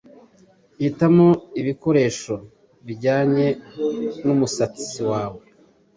[0.81, 1.27] Hitamo
[1.59, 2.33] ibikoresho
[2.85, 3.47] bijyanye
[4.25, 5.41] n’umusatsi wawe